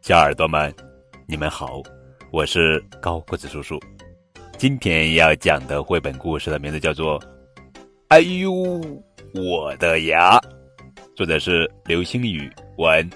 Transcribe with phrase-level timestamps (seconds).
[0.00, 0.72] 小耳朵们，
[1.26, 1.82] 你们好，
[2.30, 3.76] 我是高个子叔叔。
[4.56, 7.18] 今天要讲的绘本故事的名字叫做
[8.06, 8.52] 《哎呦
[9.34, 10.38] 我的牙》，
[11.16, 12.48] 作者是刘星宇，
[12.78, 13.10] 文，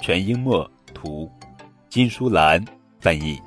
[0.00, 1.30] 全英墨图，
[1.90, 2.64] 金淑兰
[3.00, 3.38] 翻译。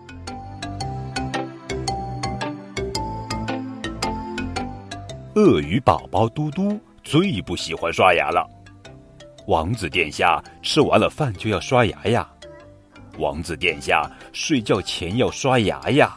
[5.34, 8.48] 鳄鱼宝宝嘟嘟最不喜欢刷牙了。
[9.50, 12.30] 王子殿下吃完了饭就要刷牙呀，
[13.18, 16.16] 王子殿下睡觉前要刷牙呀。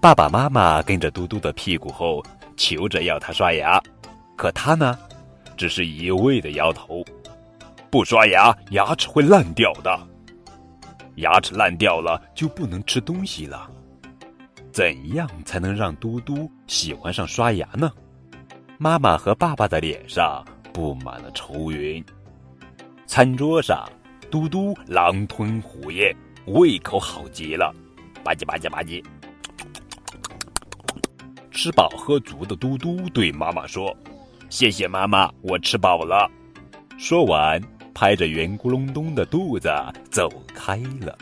[0.00, 2.20] 爸爸妈妈跟着嘟嘟的屁股后，
[2.56, 3.80] 求着要他刷牙，
[4.36, 4.98] 可他呢，
[5.56, 7.04] 只是一味的摇头。
[7.88, 9.96] 不刷牙，牙齿会烂掉的。
[11.18, 13.70] 牙齿烂掉了，就不能吃东西了。
[14.72, 17.92] 怎样才能让嘟嘟喜欢上刷牙呢？
[18.76, 22.04] 妈妈和爸爸的脸上布满了愁云。
[23.14, 23.88] 餐桌上，
[24.28, 26.12] 嘟嘟狼吞虎咽，
[26.46, 27.72] 胃口好极了，
[28.24, 29.00] 吧唧吧唧吧唧。
[31.52, 33.96] 吃饱喝足的嘟嘟对妈妈说
[34.50, 36.28] ：“谢谢妈妈，我吃饱了。”
[36.98, 37.62] 说完，
[37.94, 39.70] 拍着圆咕隆咚的肚子
[40.10, 41.16] 走开了。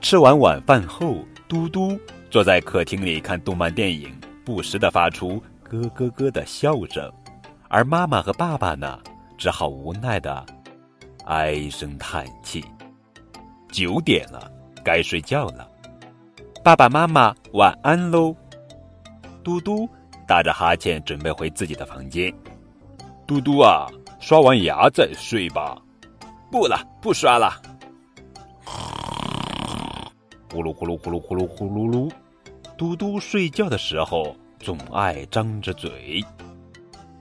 [0.00, 1.96] 吃完晚饭后，嘟嘟
[2.28, 4.12] 坐在客厅里看动漫电影，
[4.44, 7.08] 不时的发出咯咯咯的笑声，
[7.68, 8.98] 而妈妈和爸爸呢，
[9.36, 10.44] 只好无奈的
[11.28, 12.64] 唉声叹气。
[13.70, 14.50] 九点了，
[14.82, 15.68] 该睡觉了。
[16.64, 18.34] 爸爸妈妈晚安喽。
[19.44, 19.86] 嘟嘟
[20.26, 22.32] 打着哈欠，准备回自己的房间。
[23.26, 23.86] 嘟嘟啊，
[24.18, 25.76] 刷完牙再睡吧。
[26.50, 27.60] 不了，不刷了。
[30.50, 32.10] 呼噜呼噜呼噜呼噜呼噜噜。
[32.78, 36.24] 嘟嘟睡觉的时候总爱张着嘴。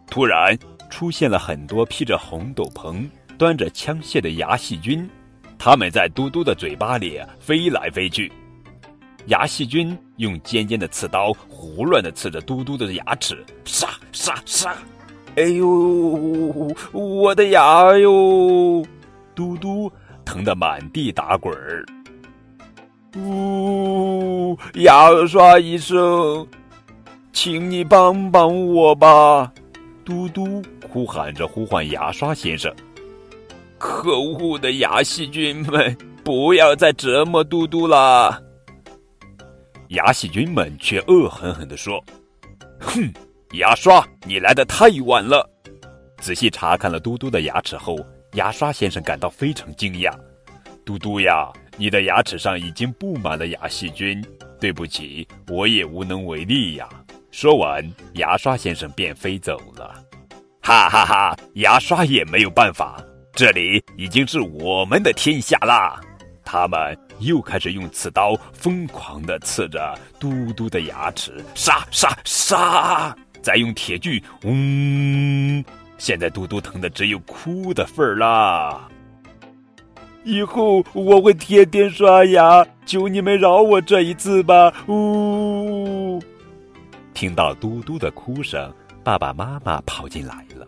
[0.09, 0.57] 突然
[0.89, 3.05] 出现了很多披着红斗篷、
[3.37, 5.07] 端着枪械的牙细菌，
[5.59, 8.31] 它们在嘟嘟的嘴巴里飞来飞去。
[9.27, 14.75] 牙细菌用尖尖的刺刀胡乱的刺着嘟嘟的牙齿，杀杀杀！
[15.35, 15.67] 哎呦，
[16.91, 18.83] 我的牙哟！
[19.35, 19.91] 嘟嘟
[20.25, 21.85] 疼得满地打滚儿。
[23.17, 26.47] 呜，牙刷医生，
[27.33, 29.51] 请你帮帮我吧！
[30.03, 32.73] 嘟嘟哭喊着呼唤牙刷先生。
[33.77, 38.41] 可恶的牙细菌们，不要再折磨嘟嘟了！
[39.89, 42.03] 牙细菌们却恶狠狠地说
[42.81, 43.13] ：“哼，
[43.53, 45.49] 牙刷，你来的太晚了。”
[46.19, 47.95] 仔细查看了嘟嘟的牙齿后，
[48.33, 50.11] 牙刷先生感到非常惊讶
[50.83, 54.23] ：“嘟嘟呀，你的牙齿上已经布满了牙细菌，
[54.59, 56.89] 对不起，我也无能为力呀。”
[57.29, 60.03] 说完，牙刷先生便飞走了。
[60.61, 63.01] 哈哈哈，牙刷也没有办法，
[63.37, 66.01] 这里已经是我们的天下啦。
[66.43, 66.97] 他们。
[67.19, 73.15] 又开始用刺刀疯狂地刺着嘟嘟的牙齿，杀杀杀！
[73.41, 75.65] 再用铁锯，嗡！
[75.97, 78.87] 现在嘟嘟疼的只有哭的份儿啦。
[80.25, 84.71] 以后我会天天刷牙，求你们饶我这一次吧！
[84.87, 86.21] 呜！
[87.15, 88.71] 听到嘟嘟的哭声，
[89.03, 90.67] 爸爸妈妈跑进来了。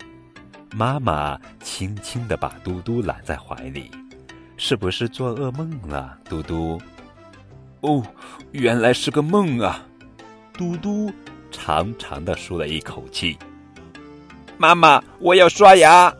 [0.72, 3.90] 妈妈轻轻地把嘟嘟揽在怀里。
[4.57, 6.80] 是不是做噩梦了，嘟嘟？
[7.81, 8.03] 哦，
[8.52, 9.85] 原来是个梦啊！
[10.52, 11.09] 嘟嘟
[11.50, 13.38] 长长的舒了一口气。
[14.57, 16.13] 妈妈，我要刷牙。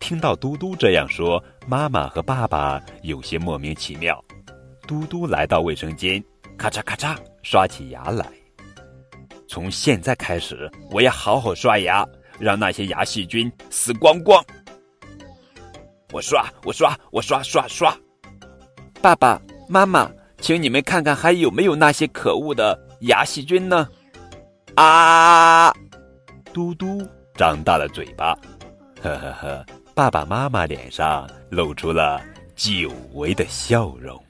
[0.00, 4.20] 听到嘟嘟这样说，妈妈和爸爸有些莫名其妙。
[4.88, 6.22] 嘟嘟来到卫生间，
[6.58, 8.26] 咔嚓咔嚓刷起牙来。
[9.46, 12.04] 从现在开始，我要好好刷牙，
[12.42, 14.44] 让那些牙细菌死光光。
[16.12, 17.96] 我刷，我刷，我刷刷刷！
[19.00, 20.10] 爸爸妈妈，
[20.40, 23.88] 请你们看看还有没有那些可恶的牙细菌呢？
[24.74, 25.72] 啊！
[26.52, 28.34] 嘟嘟张大了嘴巴，
[29.00, 29.64] 呵呵呵！
[29.94, 32.20] 爸爸妈妈脸上露出了
[32.56, 34.20] 久违的笑容。